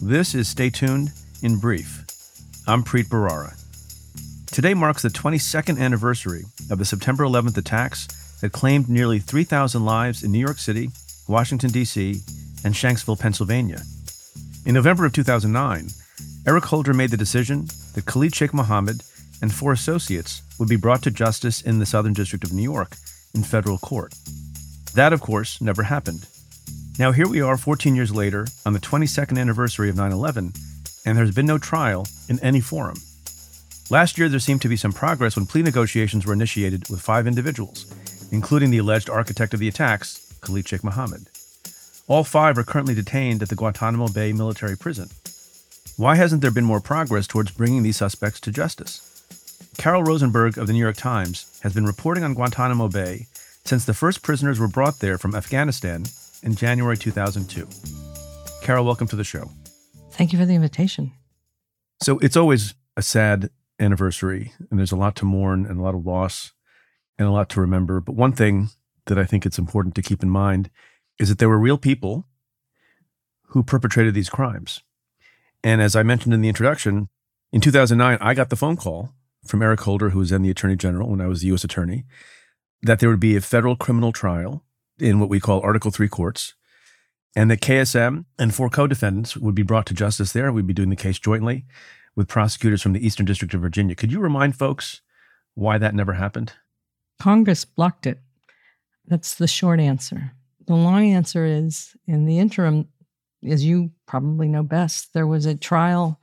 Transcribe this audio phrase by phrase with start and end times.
[0.00, 1.10] this is Stay Tuned
[1.42, 2.04] in Brief.
[2.68, 3.54] I'm Preet Bharara.
[4.46, 8.06] Today marks the 22nd anniversary of the September 11th attacks
[8.40, 10.90] that claimed nearly 3,000 lives in New York City,
[11.26, 12.20] Washington, D.C.,
[12.64, 13.82] and Shanksville, Pennsylvania.
[14.64, 15.88] In November of 2009,
[16.46, 19.02] Eric Holder made the decision that Khalid Sheikh Mohammed
[19.42, 22.96] and four associates would be brought to justice in the Southern District of New York
[23.34, 24.14] in federal court.
[24.94, 26.26] That, of course, never happened.
[26.98, 30.52] Now, here we are 14 years later on the 22nd anniversary of 9 11,
[31.06, 32.96] and there's been no trial in any forum.
[33.88, 37.28] Last year, there seemed to be some progress when plea negotiations were initiated with five
[37.28, 37.86] individuals,
[38.32, 41.28] including the alleged architect of the attacks, Khalid Sheikh Mohammed.
[42.08, 45.08] All five are currently detained at the Guantanamo Bay military prison.
[45.96, 49.04] Why hasn't there been more progress towards bringing these suspects to justice?
[49.76, 53.28] Carol Rosenberg of the New York Times has been reporting on Guantanamo Bay
[53.64, 56.04] since the first prisoners were brought there from Afghanistan
[56.42, 57.66] in January 2002.
[58.62, 59.50] Carol, welcome to the show.
[60.12, 61.12] Thank you for the invitation.
[62.02, 63.50] So it's always a sad
[63.80, 66.52] anniversary, and there's a lot to mourn and a lot of loss
[67.18, 68.00] and a lot to remember.
[68.00, 68.70] But one thing
[69.06, 70.70] that I think it's important to keep in mind
[71.18, 72.26] is that there were real people
[73.48, 74.82] who perpetrated these crimes.
[75.64, 77.08] And as I mentioned in the introduction,
[77.52, 80.76] in 2009, I got the phone call from Eric Holder, who was then the Attorney
[80.76, 81.64] General when I was the U.S.
[81.64, 82.04] Attorney,
[82.82, 84.64] that there would be a federal criminal trial
[84.98, 86.54] in what we call Article 3 courts,
[87.36, 90.52] and the KSM and four co defendants would be brought to justice there.
[90.52, 91.66] We'd be doing the case jointly
[92.16, 93.94] with prosecutors from the Eastern District of Virginia.
[93.94, 95.02] Could you remind folks
[95.54, 96.54] why that never happened?
[97.20, 98.20] Congress blocked it.
[99.06, 100.32] That's the short answer.
[100.66, 102.88] The long answer is in the interim,
[103.46, 106.20] as you probably know best, there was a trial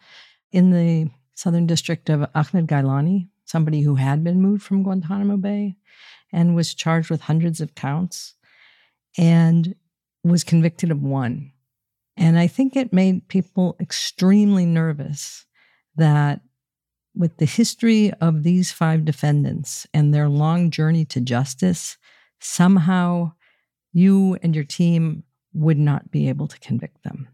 [0.52, 5.76] in the Southern District of Ahmed Ghailani, somebody who had been moved from Guantanamo Bay
[6.32, 8.36] and was charged with hundreds of counts
[9.18, 9.76] and
[10.24, 11.52] was convicted of one.
[12.18, 15.46] And I think it made people extremely nervous
[15.96, 16.42] that
[17.16, 21.98] with the history of these five defendants and their long journey to justice,
[22.40, 23.32] somehow
[23.94, 27.30] you and your team would not be able to convict them.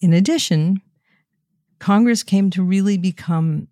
[0.00, 0.80] In addition,
[1.80, 3.68] Congress came to really become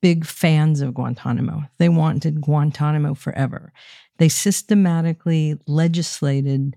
[0.00, 1.64] big fans of Guantanamo.
[1.78, 3.72] They wanted Guantanamo forever.
[4.20, 6.76] They systematically legislated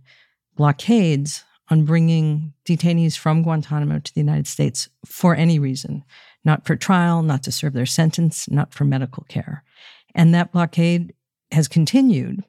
[0.55, 6.05] blockades on bringing detainees from Guantanamo to the United States for any reason,
[6.45, 9.65] not for trial, not to serve their sentence, not for medical care.
[10.15, 11.13] And that blockade
[11.51, 12.45] has continued.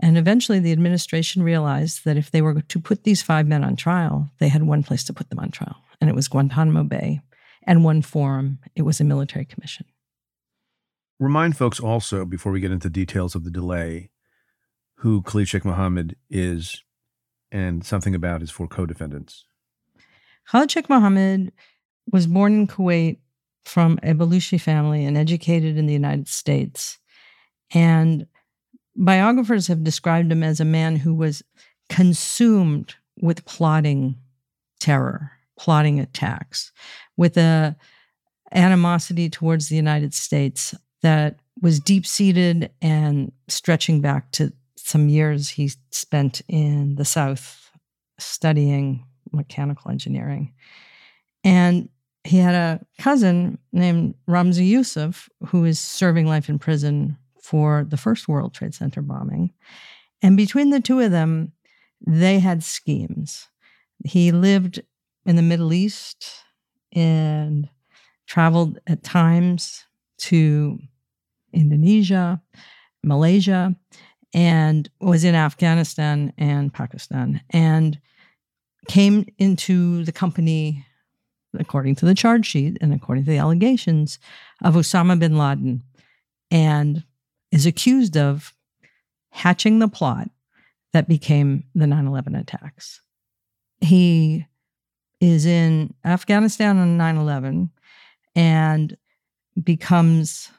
[0.00, 3.74] And eventually the administration realized that if they were to put these five men on
[3.74, 7.20] trial, they had one place to put them on trial, and it was Guantanamo Bay,
[7.66, 9.86] and one forum, it was a military commission.
[11.18, 14.10] Remind folks also, before we get into details of the delay,
[15.00, 16.84] who Khalid Sheikh Mohammed is
[17.50, 19.44] and something about his four co defendants.
[20.50, 21.52] Khalid Sheikh Mohammed
[22.12, 23.18] was born in Kuwait
[23.64, 26.98] from a Baluchi family and educated in the United States.
[27.72, 28.26] And
[28.94, 31.42] biographers have described him as a man who was
[31.88, 34.16] consumed with plotting
[34.80, 36.72] terror, plotting attacks,
[37.16, 37.74] with a
[38.52, 44.52] animosity towards the United States that was deep seated and stretching back to
[44.86, 47.70] some years he spent in the South
[48.18, 50.52] studying mechanical engineering.
[51.44, 51.88] And
[52.24, 57.96] he had a cousin named Ramzi Yousef who is serving life in prison for the
[57.96, 59.52] first World Trade Center bombing.
[60.22, 61.52] And between the two of them,
[62.06, 63.48] they had schemes.
[64.04, 64.80] He lived
[65.24, 66.26] in the Middle East
[66.92, 67.68] and
[68.26, 69.84] traveled at times
[70.18, 70.78] to
[71.52, 72.40] Indonesia,
[73.02, 73.74] Malaysia,
[74.32, 77.98] and was in Afghanistan and Pakistan and
[78.88, 80.86] came into the company,
[81.58, 84.18] according to the charge sheet and according to the allegations,
[84.62, 85.82] of Osama bin Laden
[86.50, 87.04] and
[87.50, 88.54] is accused of
[89.30, 90.28] hatching the plot
[90.92, 93.00] that became the 9 11 attacks.
[93.80, 94.46] He
[95.20, 97.70] is in Afghanistan on 9 11
[98.34, 98.96] and
[99.62, 100.50] becomes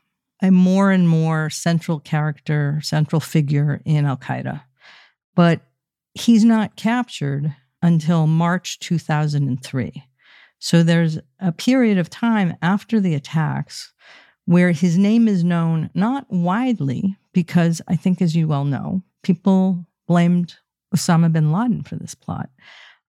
[0.41, 4.61] a more and more central character, central figure in Al Qaeda.
[5.35, 5.61] But
[6.13, 10.03] he's not captured until March 2003.
[10.59, 13.93] So there's a period of time after the attacks
[14.45, 19.85] where his name is known not widely, because I think, as you well know, people
[20.07, 20.55] blamed
[20.93, 22.49] Osama bin Laden for this plot.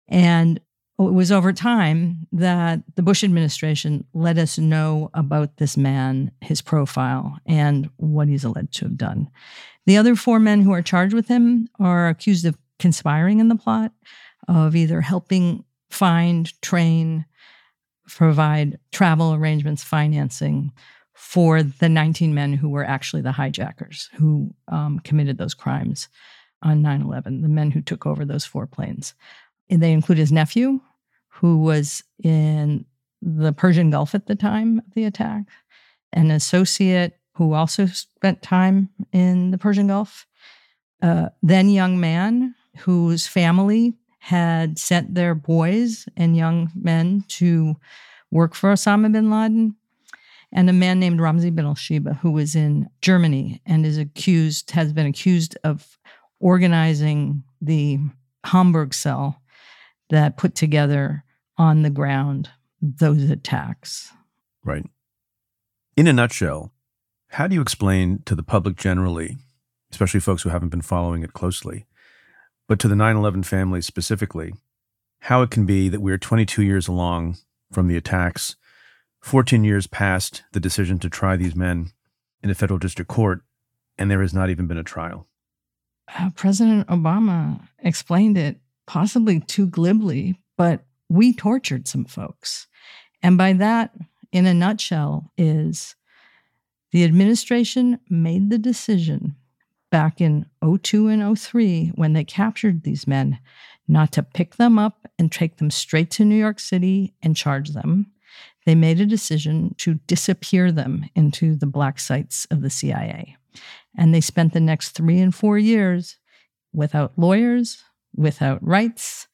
[0.09, 0.61] And
[0.99, 6.61] it was over time that the Bush administration let us know about this man, his
[6.61, 9.29] profile, and what he's alleged to have done.
[9.87, 13.57] The other four men who are charged with him are accused of conspiring in the
[13.57, 13.93] plot,
[14.49, 17.25] of either helping find, train,
[18.09, 20.73] provide travel arrangements, financing
[21.15, 26.09] for the 19 men who were actually the hijackers who um, committed those crimes
[26.63, 29.15] on 9 11, the men who took over those four planes.
[29.71, 30.81] And they include his nephew,
[31.41, 32.85] who was in
[33.23, 35.45] the Persian Gulf at the time of the attack,
[36.13, 40.27] an associate who also spent time in the Persian Gulf,
[41.01, 47.77] a then young man whose family had sent their boys and young men to
[48.31, 49.77] work for Osama bin Laden,
[50.53, 54.73] and a man named Ramzi bin al Shibh, who was in Germany and is accused,
[54.73, 55.99] has been accused of
[56.41, 57.99] organizing the
[58.45, 59.41] Hamburg cell
[60.11, 61.25] that put together
[61.59, 62.51] on the ground
[62.81, 64.13] those attacks.
[64.65, 64.87] Right.
[65.97, 66.73] In a nutshell,
[67.29, 69.37] how do you explain to the public generally,
[69.91, 71.87] especially folks who haven't been following it closely,
[72.69, 74.53] but to the 9 11 family specifically,
[75.21, 77.37] how it can be that we're 22 years along
[77.73, 78.57] from the attacks,
[79.21, 81.91] 14 years past the decision to try these men
[82.43, 83.43] in a federal district court,
[83.99, 85.27] and there has not even been a trial?
[86.17, 92.67] Uh, President Obama explained it possibly too glibly, but we tortured some folks.
[93.23, 93.95] And by that,
[94.33, 95.95] in a nutshell, is
[96.93, 99.37] the administration made the decision
[99.91, 103.39] back in 02 and 03 when they captured these men
[103.87, 107.71] not to pick them up and take them straight to New York City and charge
[107.71, 108.13] them.
[108.67, 113.37] They made a decision to disappear them into the black sites of the CIA.
[113.97, 116.19] And they spent the next three and four years
[116.75, 117.83] without lawyers,
[118.15, 119.27] without rights,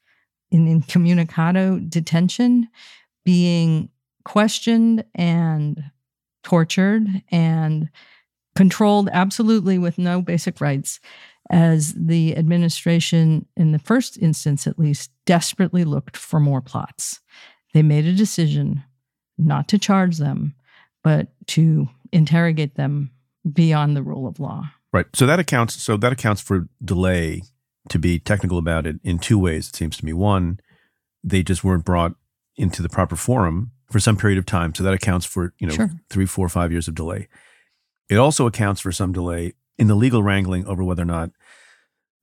[0.54, 2.68] in incommunicado detention,
[3.24, 3.88] being
[4.24, 5.82] questioned and
[6.44, 7.90] tortured and
[8.54, 11.00] controlled absolutely with no basic rights
[11.50, 17.20] as the administration, in the first instance at least, desperately looked for more plots.
[17.72, 18.84] They made a decision
[19.36, 20.54] not to charge them,
[21.02, 23.10] but to interrogate them
[23.52, 24.70] beyond the rule of law.
[24.92, 25.06] Right.
[25.14, 27.42] So that accounts so that accounts for delay
[27.88, 30.12] to be technical about it in two ways, it seems to me.
[30.12, 30.60] One,
[31.22, 32.14] they just weren't brought
[32.56, 34.74] into the proper forum for some period of time.
[34.74, 35.90] So that accounts for, you know, Sure.
[36.10, 37.28] three, four, five years of delay.
[38.08, 41.30] It also accounts for some delay in the legal wrangling over whether or not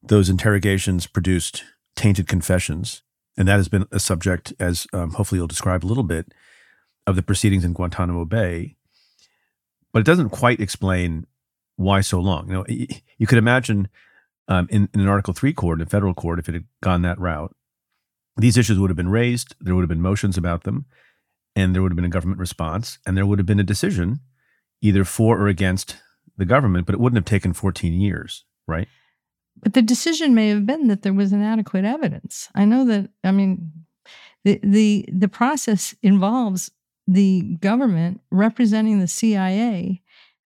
[0.02, 1.64] those interrogations produced
[1.96, 3.04] tainted confessions.
[3.38, 6.34] And that has been a subject, as um, hopefully you'll describe a little bit,
[7.08, 8.76] of the proceedings in Guantanamo Bay.
[9.92, 11.26] But it doesn't quite explain
[11.76, 12.48] why so long.
[12.48, 12.66] You know,
[13.18, 13.90] you could imagine
[14.52, 17.18] um, in, in an Article 3 court, in federal court, if it had gone that
[17.18, 17.56] route,
[18.36, 20.86] these issues would have been raised, there would have been motions about them,
[21.56, 24.20] and there would have been a government response, and there would have been a decision
[24.82, 25.98] either for or against
[26.36, 28.90] the government, but it wouldn't have taken 14 years, right?
[29.56, 32.50] But the decision may have been that there was inadequate evidence.
[32.54, 33.72] I know that, I mean,
[34.44, 36.72] the, the, the process involves
[37.08, 40.02] the government representing the CIA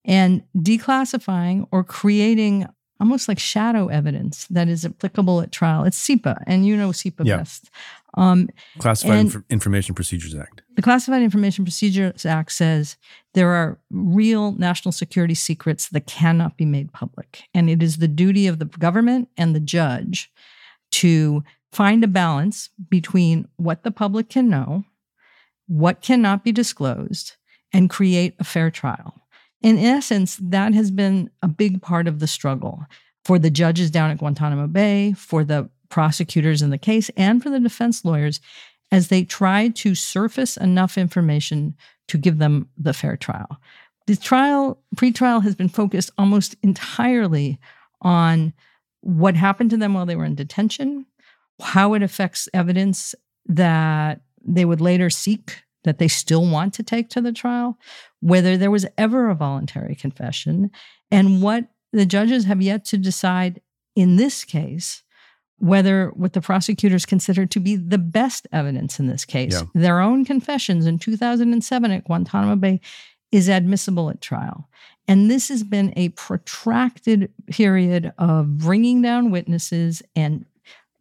[0.04, 2.66] and declassifying or creating
[3.02, 5.82] almost like shadow evidence that is applicable at trial.
[5.84, 7.38] It's CIPA, and you know CIPA Yeah.
[7.38, 7.68] best.
[8.14, 10.62] Um, Classified Inf- Information Procedures Act.
[10.76, 12.96] the Classified Information Procedures Act says
[13.34, 17.42] there are real national security secrets that cannot be made public.
[17.54, 20.30] And it is the duty of the government and the judge
[20.92, 21.42] to
[21.72, 24.84] find a balance between what the public can know,
[25.66, 27.32] what cannot be disclosed,
[27.72, 29.21] and create a fair trial.
[29.62, 32.84] In essence, that has been a big part of the struggle
[33.24, 37.50] for the judges down at Guantanamo Bay, for the prosecutors in the case, and for
[37.50, 38.40] the defense lawyers
[38.90, 41.74] as they try to surface enough information
[42.08, 43.58] to give them the fair trial.
[44.06, 47.58] The trial, pretrial, has been focused almost entirely
[48.02, 48.52] on
[49.00, 51.06] what happened to them while they were in detention,
[51.60, 53.14] how it affects evidence
[53.46, 57.78] that they would later seek that they still want to take to the trial,
[58.20, 60.70] whether there was ever a voluntary confession,
[61.10, 63.60] and what the judges have yet to decide
[63.94, 65.02] in this case
[65.58, 69.62] whether what the prosecutors consider to be the best evidence in this case, yeah.
[69.74, 72.80] their own confessions in 2007 at Guantanamo Bay,
[73.30, 74.68] is admissible at trial.
[75.06, 80.44] And this has been a protracted period of bringing down witnesses and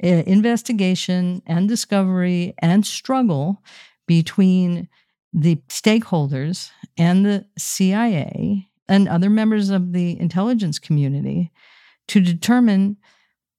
[0.03, 3.63] uh, investigation and discovery and struggle
[4.12, 4.89] between
[5.32, 11.50] the stakeholders and the CIA and other members of the intelligence community
[12.10, 12.98] to determine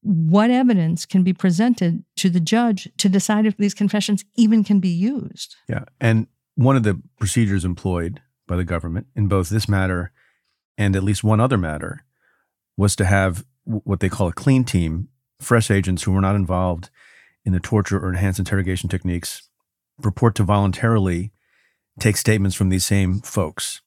[0.02, 4.78] what evidence can be presented to the judge to decide if these confessions even can
[4.78, 5.56] be used.
[5.70, 5.84] Yeah.
[5.98, 10.12] And one of the procedures employed by the government in both this matter
[10.76, 12.04] and at least one other matter
[12.76, 15.08] was to have what they call a clean team,
[15.40, 16.90] fresh agents who were not involved
[17.42, 19.48] in the torture or enhanced interrogation techniques
[20.04, 21.32] report to voluntarily
[21.98, 23.82] take statements from these same folks.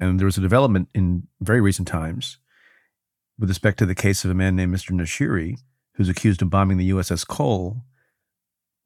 [0.00, 2.38] And there was a development in very recent times
[3.38, 4.90] with respect to the case of a man named Mr.
[4.90, 5.56] Nashiri,
[5.94, 7.82] who's accused of bombing the USS Cole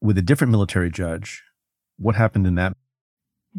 [0.00, 1.42] with a different military judge.
[1.98, 2.76] What happened in that?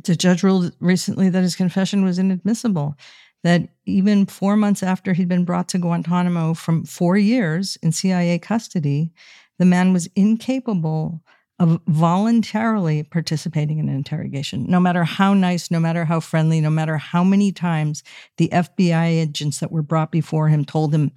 [0.03, 2.95] The judge ruled recently that his confession was inadmissible.
[3.43, 8.37] That even four months after he'd been brought to Guantanamo from four years in CIA
[8.39, 9.11] custody,
[9.57, 11.21] the man was incapable
[11.59, 16.69] of voluntarily participating in an interrogation, no matter how nice, no matter how friendly, no
[16.69, 18.01] matter how many times
[18.37, 21.11] the FBI agents that were brought before him told him,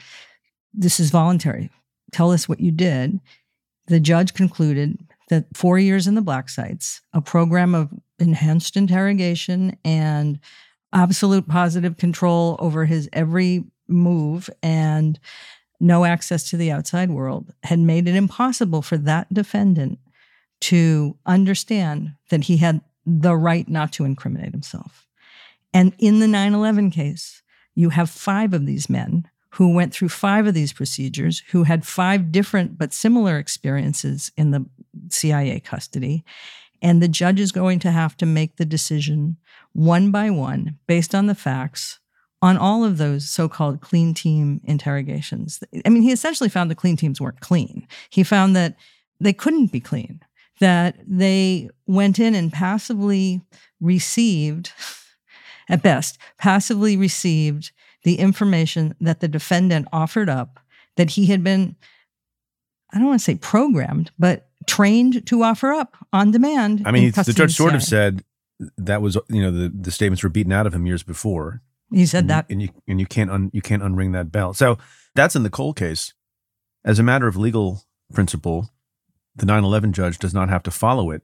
[0.75, 1.71] This is voluntary.
[2.11, 3.21] Tell us what you did.
[3.87, 9.77] The judge concluded that four years in the black sites, a program of enhanced interrogation
[9.85, 10.39] and
[10.93, 15.19] absolute positive control over his every move and
[15.81, 19.99] no access to the outside world had made it impossible for that defendant
[20.63, 25.07] to understand that he had the right not to incriminate himself.
[25.75, 27.43] And in the 9 11 case,
[27.75, 31.87] you have five of these men who went through five of these procedures, who had
[31.87, 34.65] five different but similar experiences in the
[35.09, 36.25] CIA custody.
[36.81, 39.37] And the judge is going to have to make the decision
[39.73, 41.99] one by one based on the facts
[42.41, 45.63] on all of those so called clean team interrogations.
[45.85, 47.87] I mean, he essentially found the clean teams weren't clean.
[48.11, 48.77] He found that
[49.21, 50.21] they couldn't be clean
[50.63, 53.43] that they went in and passively
[53.81, 54.73] received,
[55.69, 57.73] at best, passively received
[58.05, 60.61] the information that the defendant offered up
[60.97, 61.75] that he had been,
[62.93, 66.83] I don't want to say programmed, but trained to offer up on demand.
[66.85, 68.23] I mean, the judge sort of said
[68.79, 71.61] that was, you know, the, the statements were beaten out of him years before.
[71.93, 74.55] He said and that, and you and you can't un, you can't unring that bell.
[74.55, 74.79] So
[75.17, 76.15] that's in the Cole case.
[76.85, 77.83] As a matter of legal
[78.15, 78.71] principle,
[79.37, 81.23] the 9/11 judge does not have to follow it.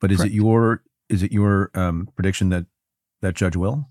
[0.00, 0.32] But is Correct.
[0.32, 2.66] it your is it your um, prediction that
[3.20, 3.88] that judge will?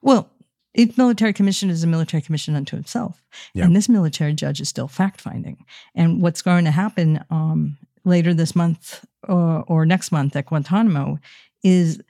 [0.00, 0.30] Well,
[0.74, 3.64] each military commission is a military commission unto itself, yeah.
[3.64, 5.64] and this military judge is still fact finding.
[5.94, 11.18] And what's going to happen um, later this month or, or next month at Guantanamo
[11.62, 12.00] is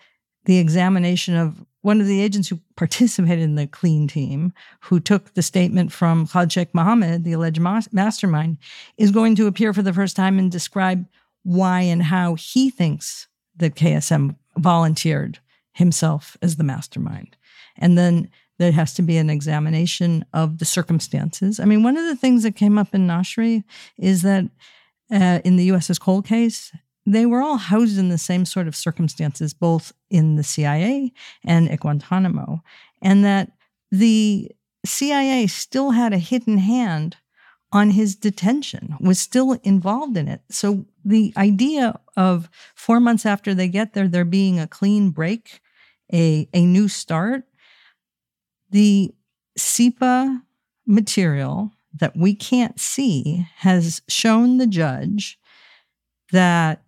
[0.45, 5.35] the examination of one of the agents who participated in the clean team, who took
[5.35, 8.57] the statement from Khalid Sheikh Mohammed, the alleged mastermind,
[8.97, 11.05] is going to appear for the first time and describe
[11.43, 15.41] why and how he thinks that KSM volunteered
[15.75, 17.37] himself as the mastermind.
[17.77, 21.61] And then there has to be an examination of the circumstances.
[21.61, 23.63] I mean, one of the things that came up in Nashiri
[23.99, 24.45] is that
[25.13, 26.73] uh, in the USS Cole case,
[27.07, 31.13] they were all housed in the same sort of circumstances, both in the CIA
[31.45, 32.63] and at Guantanamo,
[33.03, 33.53] and that
[33.91, 34.51] the
[34.87, 37.17] CIA still had a hidden hand
[37.73, 40.43] on his detention, was still involved in it.
[40.49, 45.61] So the idea of four months after they get there, there being a clean break,
[46.13, 47.45] a, a new start,
[48.71, 49.13] the
[49.59, 50.43] CIPA
[50.87, 55.39] material that we can't see has shown the judge
[56.31, 56.83] that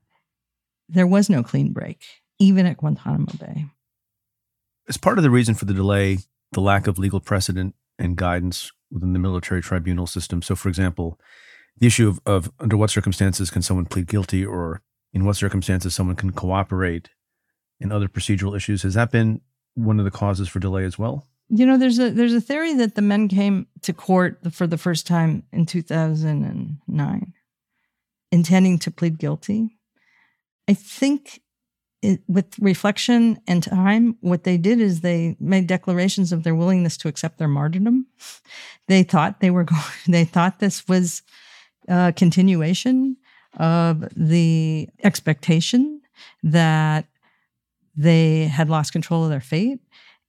[0.88, 2.04] there was no clean break,
[2.38, 3.66] even at Guantanamo Bay.
[4.88, 6.18] As part of the reason for the delay,
[6.52, 10.42] the lack of legal precedent and guidance within the military tribunal system.
[10.42, 11.18] So, for example,
[11.78, 15.94] the issue of, of under what circumstances can someone plead guilty or in what circumstances
[15.94, 17.10] someone can cooperate
[17.80, 19.40] and other procedural issues, has that been
[19.74, 21.26] one of the causes for delay as well?
[21.48, 24.78] You know, there's a there's a theory that the men came to court for the
[24.78, 27.32] first time in 2009
[28.32, 29.75] intending to plead guilty.
[30.68, 31.40] I think
[32.02, 36.96] it, with reflection and time, what they did is they made declarations of their willingness
[36.98, 38.06] to accept their martyrdom.
[38.88, 41.22] They thought they were going, they thought this was
[41.88, 43.16] a continuation
[43.58, 46.02] of the expectation
[46.42, 47.06] that
[47.96, 49.80] they had lost control of their fate.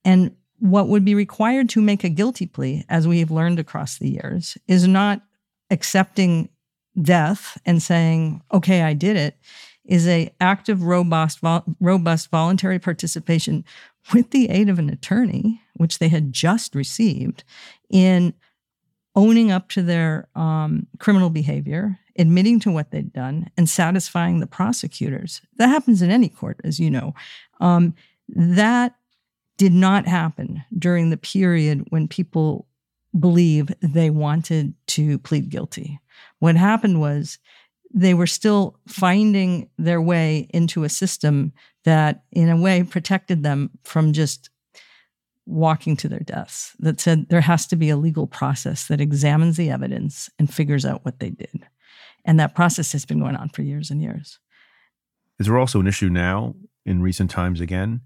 [0.05, 3.97] And what would be required to make a guilty plea, as we have learned across
[3.97, 5.21] the years, is not
[5.69, 6.49] accepting
[6.99, 9.37] death and saying, okay, I did it
[9.87, 11.39] is a active, robust,
[11.79, 13.63] robust voluntary participation
[14.13, 17.43] with the aid of an attorney, which they had just received,
[17.89, 18.33] in
[19.15, 24.47] owning up to their um, criminal behavior, admitting to what they'd done, and satisfying the
[24.47, 25.41] prosecutors.
[25.57, 27.15] That happens in any court, as you know.
[27.59, 27.95] Um,
[28.29, 28.95] that
[29.57, 32.67] did not happen during the period when people
[33.17, 35.99] believe they wanted to plead guilty.
[36.39, 37.39] What happened was
[37.93, 41.53] they were still finding their way into a system
[41.85, 44.49] that, in a way, protected them from just
[45.45, 49.55] walking to their deaths, that said there has to be a legal process that examines
[49.55, 51.65] the evidence and figures out what they did.
[52.25, 54.39] And that process has been going on for years and years.
[55.39, 58.01] Is there also an issue now in recent times again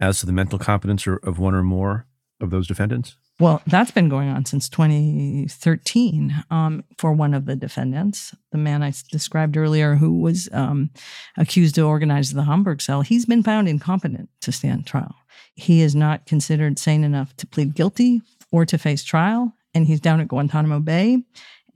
[0.00, 2.06] as to the mental competence of one or more
[2.40, 3.16] of those defendants?
[3.40, 8.82] Well, that's been going on since 2013 um, for one of the defendants, the man
[8.82, 10.90] I described earlier, who was um,
[11.36, 13.02] accused of organizing the Hamburg cell.
[13.02, 15.14] He's been found incompetent to stand trial.
[15.54, 20.00] He is not considered sane enough to plead guilty or to face trial, and he's
[20.00, 21.22] down at Guantanamo Bay.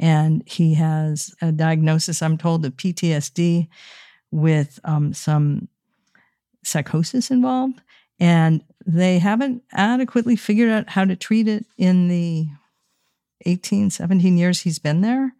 [0.00, 3.69] And he has a diagnosis, I'm told, of PTSD
[4.33, 5.69] with um, some
[6.64, 7.81] psychosis involved.
[8.19, 12.49] And they haven't adequately figured out how to treat it in the
[13.47, 15.35] 18, 17 years he's been there.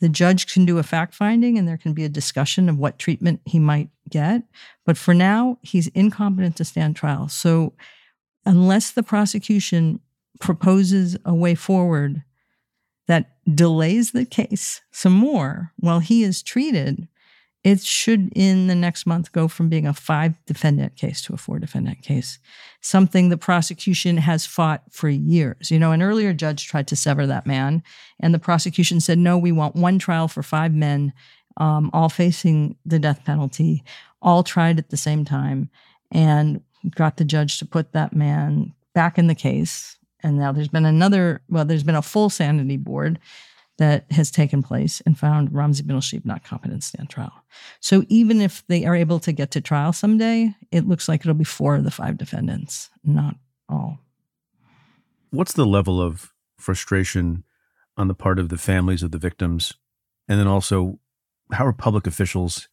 [0.00, 2.98] The judge can do a fact finding and there can be a discussion of what
[2.98, 4.42] treatment he might get.
[4.84, 7.28] But for now, he's incompetent to stand trial.
[7.28, 7.72] So,
[8.44, 10.00] unless the prosecution
[10.38, 12.22] proposes a way forward
[13.08, 17.08] that delays the case some more while he is treated,
[17.66, 21.36] it should, in the next month, go from being a five defendant case to a
[21.36, 22.38] four defendant case,
[22.80, 25.68] something the prosecution has fought for years.
[25.68, 27.82] You know, an earlier judge tried to sever that man,
[28.20, 31.12] and the prosecution said, no, we want one trial for five men,
[31.56, 33.82] um, all facing the death penalty,
[34.22, 35.68] all tried at the same time,
[36.12, 36.60] and
[36.94, 39.96] got the judge to put that man back in the case.
[40.22, 43.18] And now there's been another, well, there's been a full sanity board
[43.78, 47.32] that has taken place and found Ramzi bin not competent to stand trial.
[47.80, 51.34] So even if they are able to get to trial someday, it looks like it'll
[51.34, 53.36] be four of the five defendants, not
[53.68, 53.98] all.
[55.30, 57.44] What's the level of frustration
[57.96, 59.74] on the part of the families of the victims?
[60.28, 60.98] And then also,
[61.52, 62.68] how are public officials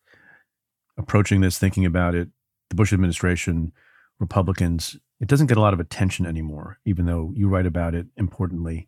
[0.97, 2.29] approaching this, thinking about it?
[2.69, 3.73] The Bush administration,
[4.19, 8.07] Republicans, it doesn't get a lot of attention anymore, even though you write about it
[8.15, 8.87] importantly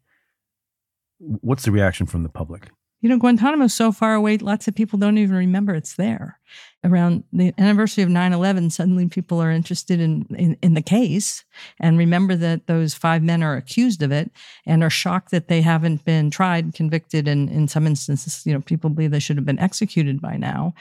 [1.20, 2.70] what's the reaction from the public?
[3.02, 6.40] You know, Guantanamo's so far away, lots of people don't even remember it's there.
[6.84, 11.44] Around the anniversary of 9 11, suddenly people are interested in, in, in, the case
[11.80, 14.32] and remember that those five men are accused of it
[14.66, 18.62] and are shocked that they haven't been tried, convicted, and in some instances, you know,
[18.62, 20.74] people believe they should have been executed by now.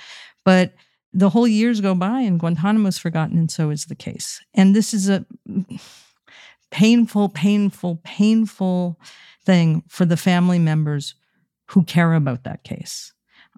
[0.44, 0.72] But
[1.12, 4.42] the whole years go by and Guantanamo's forgotten, and so is the case.
[4.54, 5.24] And this is a
[6.70, 8.98] painful, painful, painful
[9.44, 11.14] thing for the family members
[11.66, 13.12] who care about that case.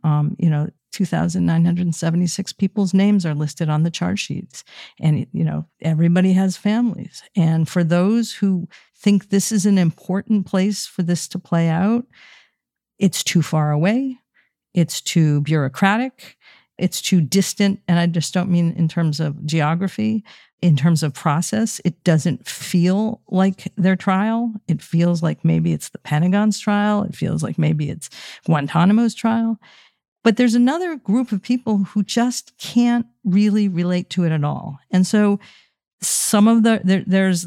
[0.05, 4.64] Um, you know, 2,976 people's names are listed on the charge sheets.
[5.01, 7.22] And, you know, everybody has families.
[7.35, 12.07] And for those who think this is an important place for this to play out,
[12.99, 14.16] it's too far away,
[14.72, 16.38] it's too bureaucratic,
[16.79, 17.81] it's too distant.
[17.89, 20.25] And I just don't mean in terms of geography,
[20.62, 24.53] in terms of process, it doesn't feel like their trial.
[24.69, 27.03] It feels like maybe it's the Pentagon's trial.
[27.03, 28.09] It feels like maybe it's
[28.47, 29.59] Guantanamo's trial.
[30.25, 34.79] But there's another group of people who just can't really relate to it at all.
[34.91, 35.39] And so
[36.01, 37.47] some of the there, there's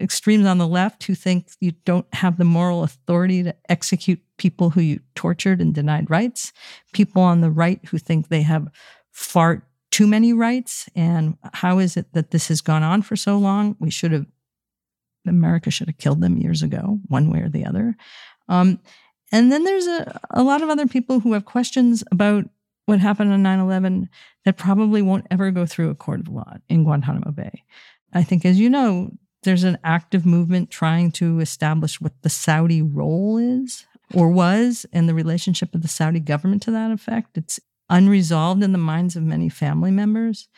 [0.00, 4.70] extremes on the left who think you don't have the moral authority to execute people
[4.70, 6.52] who you tortured and denied rights.
[6.92, 8.68] People on the right who think they have
[9.10, 10.88] far too many rights.
[10.94, 13.76] And how is it that this has gone on for so long?
[13.78, 14.26] We should have
[15.24, 17.96] america should have killed them years ago one way or the other.
[18.48, 18.80] Um,
[19.30, 22.44] and then there's a, a lot of other people who have questions about
[22.86, 24.08] what happened on 9-11
[24.44, 27.62] that probably won't ever go through a court of law in guantanamo bay.
[28.12, 29.10] I think, as you know,
[29.42, 35.08] there's an active movement trying to establish what the Saudi role is or was and
[35.08, 37.36] the relationship of the Saudi government to that effect.
[37.36, 37.58] It's
[37.90, 40.48] unresolved in the minds of many family members.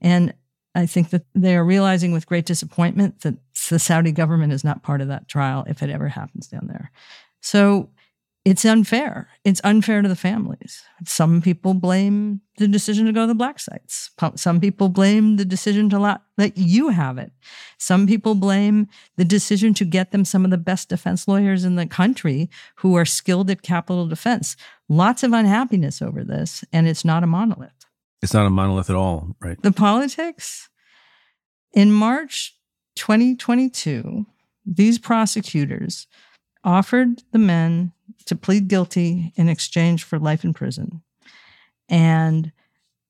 [0.00, 0.34] And
[0.74, 3.36] I think that they are realizing with great disappointment that
[3.68, 6.90] the Saudi government is not part of that trial if it ever happens down there.
[7.40, 7.90] So
[8.44, 9.28] it's unfair.
[9.44, 10.82] It's unfair to the families.
[11.04, 14.10] Some people blame the decision to go to the black sites.
[14.34, 17.30] Some people blame the decision to let, let you have it.
[17.78, 21.76] Some people blame the decision to get them some of the best defense lawyers in
[21.76, 24.56] the country who are skilled at capital defense.
[24.88, 27.86] Lots of unhappiness over this, and it's not a monolith.
[28.22, 29.60] It's not a monolith at all, right?
[29.62, 30.68] The politics
[31.72, 32.56] in March
[32.96, 34.26] 2022,
[34.66, 36.08] these prosecutors
[36.64, 41.02] offered the men to plead guilty in exchange for life in prison.
[41.88, 42.52] And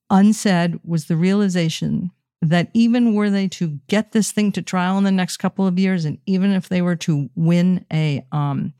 [0.09, 5.05] unsaid was the realization that even were they to get this thing to trial in
[5.05, 8.73] the next couple of years, and even if they were to win a um,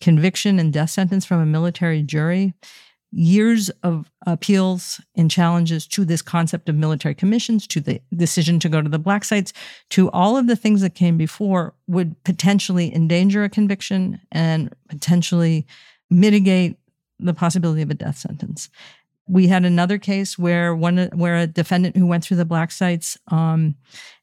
[0.00, 2.54] conviction and death sentence from a military jury,
[3.14, 8.68] years of appeals and challenges to this concept of military commissions, to the decision to
[8.68, 9.52] go to the black sites,
[9.90, 15.66] to all of the things that came before would potentially endanger a conviction and potentially
[16.10, 16.76] mitigate
[17.20, 18.68] the possibility of a death sentence.
[19.26, 23.16] We had another case where one where a defendant who went through the black sites
[23.28, 23.74] um,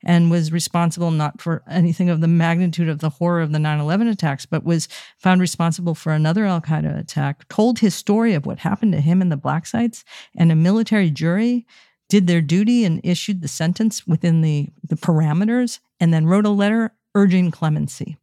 [0.04, 4.12] and was responsible not for anything of the magnitude of the horror of the 9/11
[4.12, 4.88] attacks, but was
[5.18, 7.48] found responsible for another Al Qaeda attack.
[7.50, 10.04] Told his story of what happened to him in the black sites,
[10.38, 11.66] and a military jury
[12.08, 16.50] did their duty and issued the sentence within the the parameters, and then wrote a
[16.50, 18.18] letter urging clemency.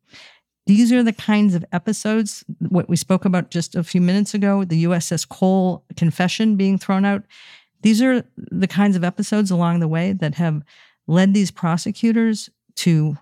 [0.68, 4.64] These are the kinds of episodes, what we spoke about just a few minutes ago,
[4.64, 7.22] the USS Cole confession being thrown out.
[7.81, 10.62] These are the kinds of episodes along the way that have
[11.07, 13.16] led these prosecutors to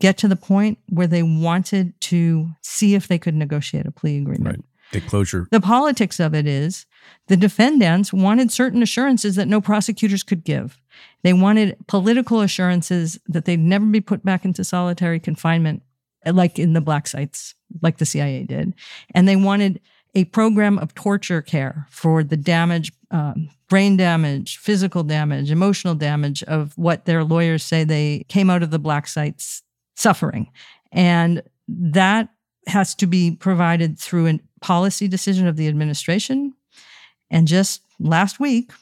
[0.00, 4.18] get to the point where they wanted to see if they could negotiate a plea
[4.18, 4.56] agreement.
[4.56, 4.64] Right.
[4.90, 5.46] The closure.
[5.52, 6.84] The politics of it is
[7.28, 10.80] the defendants wanted certain assurances that no prosecutors could give.
[11.22, 15.82] They wanted political assurances that they'd never be put back into solitary confinement
[16.34, 18.74] like in the black sites, like the CIA did.
[19.14, 19.80] And they wanted
[20.14, 26.42] a program of torture care for the damage, um, brain damage, physical damage, emotional damage
[26.44, 29.62] of what their lawyers say they came out of the black sites
[29.94, 30.50] suffering.
[30.92, 32.30] And that
[32.66, 36.54] has to be provided through a policy decision of the administration.
[37.30, 38.72] And just last week,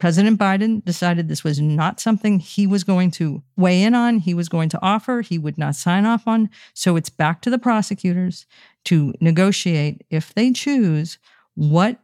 [0.00, 4.32] President Biden decided this was not something he was going to weigh in on, he
[4.32, 6.48] was going to offer, he would not sign off on.
[6.72, 8.46] So it's back to the prosecutors
[8.86, 11.18] to negotiate, if they choose,
[11.54, 12.00] what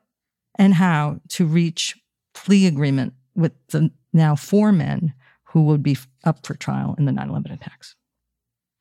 [0.59, 1.97] and how to reach
[2.35, 7.13] plea agreement with the now four men who would be up for trial in the
[7.13, 7.97] 9 11 attacks.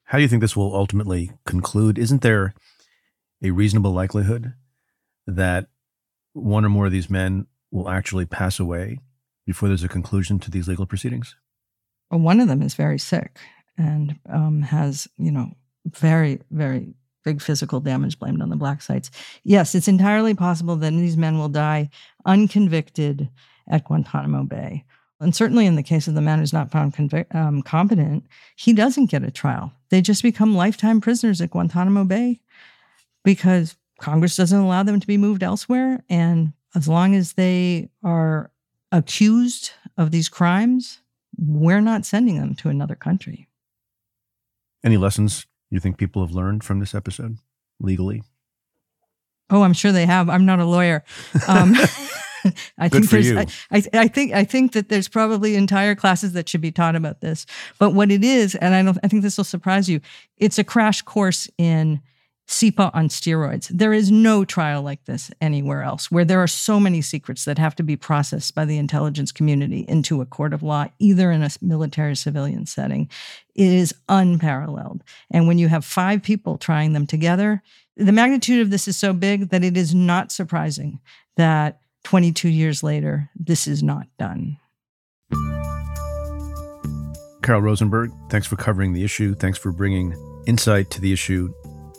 [0.03, 1.97] How do you think this will ultimately conclude?
[1.97, 2.53] Isn't there
[3.41, 4.53] a reasonable likelihood
[5.25, 5.67] that
[6.33, 8.99] one or more of these men will actually pass away
[9.45, 11.35] before there's a conclusion to these legal proceedings?
[12.09, 13.37] Well, one of them is very sick
[13.77, 15.51] and um, has, you know,
[15.85, 16.93] very, very
[17.25, 19.11] big physical damage blamed on the black sites.
[19.43, 21.89] Yes, it's entirely possible that these men will die
[22.25, 23.29] unconvicted
[23.67, 24.85] at Guantanamo Bay.
[25.19, 28.73] And certainly in the case of the man who's not found convic- um, competent, he
[28.73, 29.73] doesn't get a trial.
[29.89, 32.41] They just become lifetime prisoners at Guantanamo Bay
[33.23, 36.03] because Congress doesn't allow them to be moved elsewhere.
[36.09, 38.51] And as long as they are
[38.91, 41.01] accused of these crimes,
[41.37, 43.47] we're not sending them to another country.
[44.83, 47.37] Any lessons you think people have learned from this episode
[47.79, 48.23] legally?
[49.49, 50.29] Oh, I'm sure they have.
[50.29, 51.03] I'm not a lawyer.
[51.47, 51.75] Um,
[52.77, 53.39] I Good think for you.
[53.39, 56.95] I, I, I think I think that there's probably entire classes that should be taught
[56.95, 57.45] about this.
[57.79, 60.01] But what it is, and I don't, I think this will surprise you.
[60.37, 62.01] It's a crash course in
[62.47, 63.69] CIPA on steroids.
[63.69, 67.57] There is no trial like this anywhere else where there are so many secrets that
[67.57, 71.41] have to be processed by the intelligence community into a court of law, either in
[71.41, 73.09] a military civilian setting.
[73.55, 75.03] It is unparalleled.
[75.31, 77.63] And when you have five people trying them together,
[77.97, 80.99] the magnitude of this is so big that it is not surprising
[81.37, 84.57] that 22 years later, this is not done.
[87.41, 89.33] Carol Rosenberg, thanks for covering the issue.
[89.33, 91.53] Thanks for bringing insight to the issue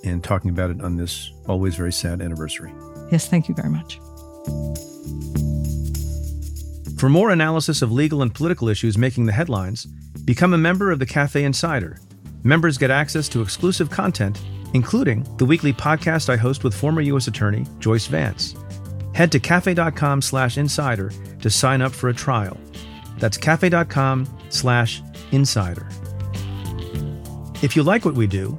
[0.04, 2.72] and talking about it on this always very sad anniversary.
[3.10, 3.98] Yes, thank you very much.
[6.98, 9.84] For more analysis of legal and political issues making the headlines,
[10.24, 11.98] become a member of the Cafe Insider.
[12.42, 14.40] Members get access to exclusive content,
[14.72, 17.26] including the weekly podcast I host with former U.S.
[17.28, 18.54] Attorney Joyce Vance.
[19.14, 22.56] Head to cafe.com slash insider to sign up for a trial.
[23.18, 25.88] That's cafe.com slash Insider.
[27.62, 28.58] If you like what we do,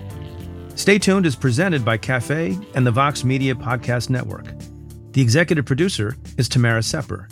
[0.75, 4.45] Stay Tuned is presented by Cafe and the Vox Media Podcast Network.
[5.11, 7.27] The executive producer is Tamara Sepper.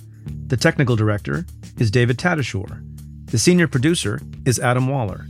[0.47, 1.45] The technical director
[1.77, 2.85] is David Tatasciore.
[3.31, 5.25] The senior producer is Adam Waller.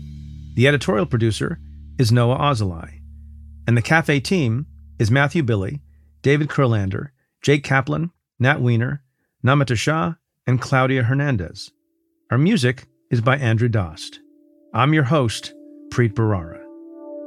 [0.56, 1.60] The editorial producer
[1.98, 3.00] is Noa Azulai.
[3.68, 4.66] And the Cafe team
[4.98, 5.80] is Matthew Billy,
[6.22, 7.10] David Kurlander,
[7.42, 9.04] Jake Kaplan, Nat Weiner,
[9.46, 10.16] Namita Shah,
[10.48, 11.72] and Claudia Hernandez.
[12.32, 14.20] Our music is by Andrew Dost.
[14.74, 15.54] I'm your host,
[15.90, 16.59] Preet Bharara.